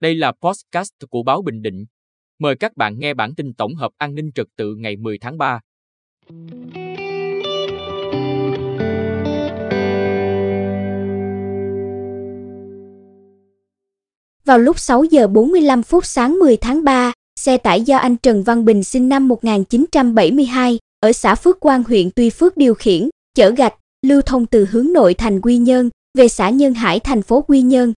Đây 0.00 0.14
là 0.14 0.32
podcast 0.42 0.90
của 1.10 1.22
báo 1.22 1.42
Bình 1.42 1.62
Định. 1.62 1.84
Mời 2.38 2.56
các 2.56 2.76
bạn 2.76 2.98
nghe 2.98 3.14
bản 3.14 3.34
tin 3.34 3.54
tổng 3.54 3.74
hợp 3.74 3.92
an 3.98 4.14
ninh 4.14 4.32
trật 4.34 4.46
tự 4.56 4.74
ngày 4.74 4.96
10 4.96 5.18
tháng 5.18 5.38
3. 5.38 5.60
Vào 14.44 14.58
lúc 14.58 14.78
6 14.78 15.04
giờ 15.04 15.26
45 15.26 15.82
phút 15.82 16.06
sáng 16.06 16.38
10 16.38 16.56
tháng 16.56 16.84
3, 16.84 17.12
xe 17.40 17.58
tải 17.58 17.80
do 17.80 17.96
anh 17.96 18.16
Trần 18.16 18.42
Văn 18.42 18.64
Bình 18.64 18.84
sinh 18.84 19.08
năm 19.08 19.28
1972 19.28 20.78
ở 21.00 21.12
xã 21.12 21.34
Phước 21.34 21.60
Quang 21.60 21.84
huyện 21.84 22.10
Tuy 22.16 22.30
Phước 22.30 22.56
điều 22.56 22.74
khiển, 22.74 23.08
chở 23.34 23.50
gạch, 23.50 23.74
lưu 24.06 24.22
thông 24.22 24.46
từ 24.46 24.66
hướng 24.70 24.92
nội 24.92 25.14
thành 25.14 25.40
Quy 25.40 25.58
Nhơn 25.58 25.90
về 26.18 26.28
xã 26.28 26.50
Nhân 26.50 26.74
Hải 26.74 27.00
thành 27.00 27.22
phố 27.22 27.40
Quy 27.42 27.62
Nhơn. 27.62 27.92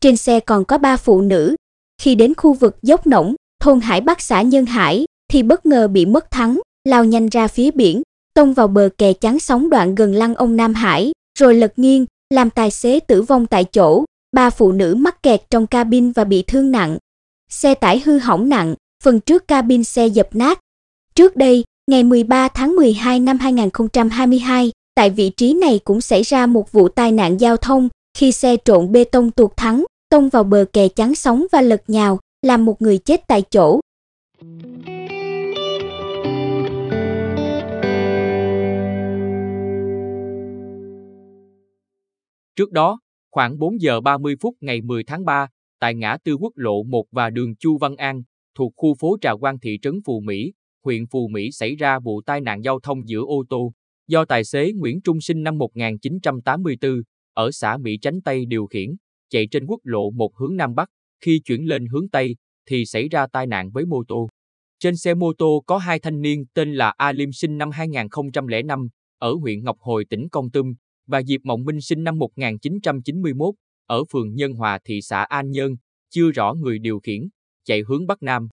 Trên 0.00 0.16
xe 0.16 0.40
còn 0.40 0.64
có 0.64 0.78
ba 0.78 0.96
phụ 0.96 1.20
nữ. 1.20 1.56
Khi 2.02 2.14
đến 2.14 2.34
khu 2.34 2.54
vực 2.54 2.76
dốc 2.82 3.06
nổng, 3.06 3.34
thôn 3.60 3.80
Hải 3.80 4.00
Bắc 4.00 4.20
xã 4.20 4.42
Nhân 4.42 4.66
Hải, 4.66 5.04
thì 5.32 5.42
bất 5.42 5.66
ngờ 5.66 5.88
bị 5.88 6.06
mất 6.06 6.30
thắng, 6.30 6.60
lao 6.84 7.04
nhanh 7.04 7.28
ra 7.28 7.48
phía 7.48 7.70
biển, 7.70 8.02
tông 8.34 8.54
vào 8.54 8.68
bờ 8.68 8.88
kè 8.98 9.12
chắn 9.12 9.38
sóng 9.38 9.70
đoạn 9.70 9.94
gần 9.94 10.14
lăng 10.14 10.34
ông 10.34 10.56
Nam 10.56 10.74
Hải, 10.74 11.12
rồi 11.38 11.54
lật 11.54 11.78
nghiêng, 11.78 12.06
làm 12.34 12.50
tài 12.50 12.70
xế 12.70 13.00
tử 13.00 13.22
vong 13.22 13.46
tại 13.46 13.64
chỗ, 13.64 14.04
ba 14.32 14.50
phụ 14.50 14.72
nữ 14.72 14.94
mắc 14.94 15.22
kẹt 15.22 15.50
trong 15.50 15.66
cabin 15.66 16.12
và 16.12 16.24
bị 16.24 16.42
thương 16.42 16.70
nặng. 16.70 16.98
Xe 17.50 17.74
tải 17.74 18.02
hư 18.04 18.18
hỏng 18.18 18.48
nặng, 18.48 18.74
phần 19.04 19.20
trước 19.20 19.48
cabin 19.48 19.84
xe 19.84 20.06
dập 20.06 20.28
nát. 20.32 20.60
Trước 21.14 21.36
đây, 21.36 21.64
ngày 21.90 22.02
13 22.02 22.48
tháng 22.48 22.76
12 22.76 23.20
năm 23.20 23.38
2022, 23.38 24.72
tại 24.94 25.10
vị 25.10 25.30
trí 25.30 25.54
này 25.54 25.80
cũng 25.84 26.00
xảy 26.00 26.22
ra 26.22 26.46
một 26.46 26.72
vụ 26.72 26.88
tai 26.88 27.12
nạn 27.12 27.40
giao 27.40 27.56
thông 27.56 27.88
khi 28.18 28.32
xe 28.32 28.56
trộn 28.64 28.92
bê 28.92 29.04
tông 29.04 29.30
tuột 29.30 29.50
thắng, 29.56 29.84
tông 30.10 30.28
vào 30.28 30.44
bờ 30.44 30.64
kè 30.72 30.88
chắn 30.88 31.14
sóng 31.14 31.46
và 31.52 31.60
lật 31.60 31.82
nhào, 31.86 32.18
làm 32.42 32.64
một 32.64 32.82
người 32.82 32.98
chết 32.98 33.20
tại 33.28 33.42
chỗ. 33.42 33.80
Trước 42.56 42.72
đó, 42.72 43.00
khoảng 43.30 43.58
4 43.58 43.80
giờ 43.80 44.00
30 44.00 44.36
phút 44.40 44.54
ngày 44.60 44.80
10 44.80 45.04
tháng 45.04 45.24
3, 45.24 45.46
tại 45.80 45.94
ngã 45.94 46.16
tư 46.24 46.34
quốc 46.34 46.52
lộ 46.56 46.82
1 46.82 47.04
và 47.10 47.30
đường 47.30 47.56
Chu 47.56 47.78
Văn 47.78 47.96
An, 47.96 48.22
thuộc 48.54 48.72
khu 48.76 48.94
phố 49.00 49.16
Trà 49.20 49.34
Quang 49.34 49.58
thị 49.58 49.78
trấn 49.82 49.94
Phù 50.06 50.20
Mỹ, 50.20 50.52
huyện 50.84 51.06
Phù 51.06 51.28
Mỹ 51.28 51.50
xảy 51.52 51.76
ra 51.76 51.98
vụ 51.98 52.20
tai 52.26 52.40
nạn 52.40 52.64
giao 52.64 52.80
thông 52.80 53.08
giữa 53.08 53.22
ô 53.26 53.44
tô 53.48 53.72
do 54.08 54.24
tài 54.24 54.44
xế 54.44 54.72
Nguyễn 54.76 55.00
Trung 55.00 55.20
sinh 55.20 55.42
năm 55.42 55.58
1984 55.58 57.02
ở 57.38 57.50
xã 57.50 57.76
Mỹ 57.76 57.98
Chánh 58.02 58.20
Tây 58.24 58.46
điều 58.46 58.66
khiển, 58.66 58.90
chạy 59.30 59.46
trên 59.50 59.66
quốc 59.66 59.80
lộ 59.84 60.10
một 60.10 60.36
hướng 60.36 60.56
Nam 60.56 60.74
Bắc, 60.74 60.88
khi 61.24 61.40
chuyển 61.44 61.64
lên 61.64 61.86
hướng 61.86 62.08
Tây 62.08 62.36
thì 62.66 62.84
xảy 62.86 63.08
ra 63.08 63.26
tai 63.32 63.46
nạn 63.46 63.70
với 63.70 63.86
mô 63.86 64.04
tô. 64.08 64.28
Trên 64.78 64.96
xe 64.96 65.14
mô 65.14 65.32
tô 65.38 65.62
có 65.66 65.78
hai 65.78 65.98
thanh 65.98 66.20
niên 66.20 66.44
tên 66.54 66.74
là 66.74 66.94
A 66.96 67.12
Liêm 67.12 67.32
sinh 67.32 67.58
năm 67.58 67.70
2005 67.70 68.88
ở 69.18 69.32
huyện 69.32 69.64
Ngọc 69.64 69.76
Hồi 69.80 70.04
tỉnh 70.10 70.28
Con 70.28 70.50
Tum 70.50 70.74
và 71.06 71.22
Diệp 71.22 71.40
Mộng 71.44 71.64
Minh 71.64 71.80
sinh 71.80 72.04
năm 72.04 72.18
1991 72.18 73.54
ở 73.86 74.04
phường 74.12 74.34
Nhân 74.34 74.52
Hòa 74.52 74.78
thị 74.84 75.00
xã 75.02 75.22
An 75.22 75.50
Nhơn, 75.50 75.76
chưa 76.10 76.30
rõ 76.30 76.54
người 76.54 76.78
điều 76.78 77.00
khiển, 77.00 77.28
chạy 77.64 77.82
hướng 77.88 78.06
Bắc 78.06 78.22
Nam. 78.22 78.48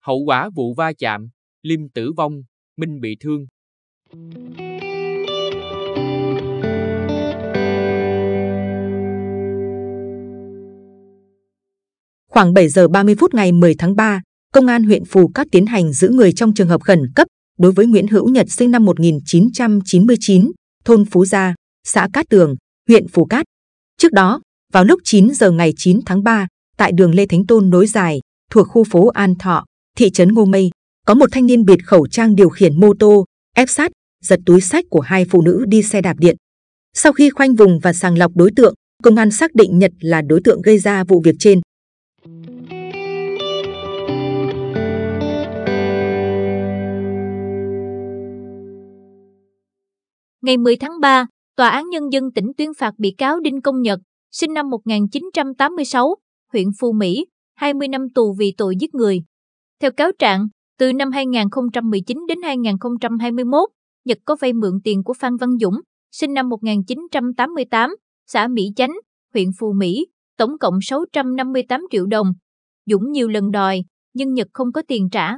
Hậu 0.00 0.18
quả 0.26 0.50
vụ 0.54 0.74
va 0.74 0.92
chạm, 0.92 1.28
Liêm 1.62 1.88
tử 1.88 2.12
vong, 2.16 2.42
Minh 2.76 3.00
bị 3.00 3.16
thương. 3.20 3.46
Khoảng 12.34 12.54
7 12.54 12.68
giờ 12.68 12.88
30 12.88 13.14
phút 13.18 13.34
ngày 13.34 13.52
10 13.52 13.74
tháng 13.74 13.96
3, 13.96 14.22
Công 14.52 14.66
an 14.66 14.84
huyện 14.84 15.04
Phù 15.04 15.28
Cát 15.28 15.46
tiến 15.52 15.66
hành 15.66 15.92
giữ 15.92 16.08
người 16.08 16.32
trong 16.32 16.54
trường 16.54 16.68
hợp 16.68 16.82
khẩn 16.82 17.12
cấp 17.14 17.28
đối 17.58 17.72
với 17.72 17.86
Nguyễn 17.86 18.06
Hữu 18.08 18.28
Nhật 18.28 18.46
sinh 18.50 18.70
năm 18.70 18.84
1999, 18.84 20.52
thôn 20.84 21.04
Phú 21.04 21.24
Gia, 21.24 21.54
xã 21.86 22.08
Cát 22.12 22.26
Tường, 22.30 22.54
huyện 22.88 23.08
Phù 23.08 23.24
Cát. 23.24 23.46
Trước 23.98 24.12
đó, 24.12 24.40
vào 24.72 24.84
lúc 24.84 25.00
9 25.04 25.34
giờ 25.34 25.50
ngày 25.50 25.72
9 25.76 26.00
tháng 26.06 26.22
3, 26.22 26.46
tại 26.76 26.92
đường 26.92 27.14
Lê 27.14 27.26
Thánh 27.26 27.46
Tôn 27.46 27.70
nối 27.70 27.86
dài, 27.86 28.20
thuộc 28.50 28.68
khu 28.68 28.84
phố 28.84 29.08
An 29.08 29.34
Thọ, 29.38 29.64
thị 29.98 30.10
trấn 30.10 30.34
Ngô 30.34 30.44
Mây, 30.44 30.70
có 31.06 31.14
một 31.14 31.28
thanh 31.32 31.46
niên 31.46 31.64
bịt 31.64 31.78
khẩu 31.86 32.06
trang 32.06 32.34
điều 32.34 32.48
khiển 32.48 32.80
mô 32.80 32.94
tô, 32.98 33.24
ép 33.56 33.70
sát, 33.70 33.90
giật 34.24 34.40
túi 34.46 34.60
sách 34.60 34.84
của 34.90 35.00
hai 35.00 35.24
phụ 35.24 35.42
nữ 35.42 35.64
đi 35.68 35.82
xe 35.82 36.00
đạp 36.00 36.16
điện. 36.18 36.36
Sau 36.94 37.12
khi 37.12 37.30
khoanh 37.30 37.54
vùng 37.54 37.78
và 37.78 37.92
sàng 37.92 38.18
lọc 38.18 38.32
đối 38.34 38.50
tượng, 38.56 38.74
công 39.02 39.16
an 39.16 39.30
xác 39.30 39.54
định 39.54 39.78
Nhật 39.78 39.92
là 40.00 40.22
đối 40.22 40.40
tượng 40.44 40.62
gây 40.62 40.78
ra 40.78 41.04
vụ 41.04 41.20
việc 41.24 41.34
trên. 41.38 41.60
Ngày 50.44 50.56
10 50.56 50.76
tháng 50.76 51.00
3, 51.00 51.26
Tòa 51.56 51.68
án 51.68 51.88
Nhân 51.88 52.12
dân 52.12 52.32
tỉnh 52.34 52.52
tuyên 52.56 52.74
phạt 52.78 52.94
bị 52.98 53.14
cáo 53.18 53.40
Đinh 53.40 53.62
Công 53.62 53.82
Nhật, 53.82 54.00
sinh 54.32 54.54
năm 54.54 54.70
1986, 54.70 56.14
huyện 56.52 56.68
Phú 56.80 56.92
Mỹ, 56.92 57.26
20 57.54 57.88
năm 57.88 58.00
tù 58.14 58.34
vì 58.38 58.54
tội 58.56 58.74
giết 58.80 58.94
người. 58.94 59.22
Theo 59.80 59.90
cáo 59.90 60.10
trạng, 60.18 60.48
từ 60.78 60.92
năm 60.92 61.12
2019 61.12 62.18
đến 62.28 62.42
2021, 62.42 63.68
Nhật 64.04 64.18
có 64.24 64.36
vay 64.40 64.52
mượn 64.52 64.72
tiền 64.84 65.02
của 65.04 65.14
Phan 65.14 65.36
Văn 65.36 65.58
Dũng, 65.60 65.74
sinh 66.12 66.34
năm 66.34 66.48
1988, 66.48 67.96
xã 68.26 68.48
Mỹ 68.48 68.62
Chánh, 68.76 68.92
huyện 69.34 69.48
Phú 69.58 69.72
Mỹ, 69.78 70.06
tổng 70.38 70.58
cộng 70.58 70.78
658 70.82 71.80
triệu 71.90 72.06
đồng. 72.06 72.26
Dũng 72.86 73.12
nhiều 73.12 73.28
lần 73.28 73.50
đòi, 73.50 73.82
nhưng 74.14 74.34
Nhật 74.34 74.48
không 74.52 74.72
có 74.72 74.82
tiền 74.88 75.08
trả. 75.12 75.32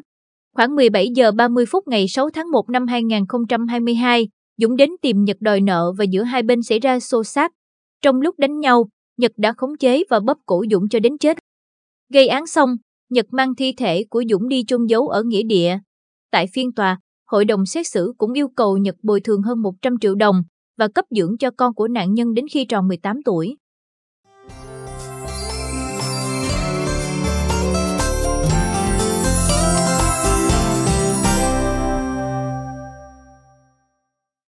Khoảng 0.54 0.74
17 0.74 1.08
giờ 1.14 1.32
30 1.32 1.64
phút 1.66 1.88
ngày 1.88 2.04
6 2.08 2.30
tháng 2.30 2.50
1 2.50 2.70
năm 2.70 2.86
2022, 2.86 4.28
Dũng 4.56 4.76
đến 4.76 4.90
tìm 5.02 5.24
Nhật 5.24 5.36
đòi 5.40 5.60
nợ 5.60 5.92
và 5.98 6.04
giữa 6.04 6.22
hai 6.22 6.42
bên 6.42 6.62
xảy 6.62 6.78
ra 6.78 7.00
xô 7.00 7.24
xát. 7.24 7.52
Trong 8.02 8.20
lúc 8.20 8.38
đánh 8.38 8.60
nhau, 8.60 8.88
Nhật 9.16 9.32
đã 9.36 9.52
khống 9.56 9.76
chế 9.78 10.02
và 10.10 10.20
bóp 10.20 10.38
cổ 10.46 10.64
Dũng 10.70 10.88
cho 10.88 10.98
đến 11.00 11.18
chết. 11.18 11.38
Gây 12.12 12.28
án 12.28 12.46
xong, 12.46 12.76
Nhật 13.10 13.26
mang 13.30 13.54
thi 13.54 13.72
thể 13.76 14.04
của 14.10 14.22
Dũng 14.30 14.48
đi 14.48 14.64
chôn 14.66 14.86
giấu 14.86 15.08
ở 15.08 15.22
nghĩa 15.22 15.42
địa. 15.42 15.78
Tại 16.30 16.46
phiên 16.52 16.72
tòa, 16.72 17.00
hội 17.26 17.44
đồng 17.44 17.66
xét 17.66 17.86
xử 17.86 18.12
cũng 18.18 18.32
yêu 18.32 18.48
cầu 18.56 18.76
Nhật 18.76 18.94
bồi 19.02 19.20
thường 19.20 19.42
hơn 19.42 19.62
100 19.62 19.94
triệu 20.00 20.14
đồng 20.14 20.42
và 20.78 20.88
cấp 20.88 21.04
dưỡng 21.10 21.38
cho 21.38 21.50
con 21.50 21.74
của 21.74 21.88
nạn 21.88 22.14
nhân 22.14 22.34
đến 22.34 22.46
khi 22.52 22.64
tròn 22.64 22.88
18 22.88 23.22
tuổi. 23.24 23.56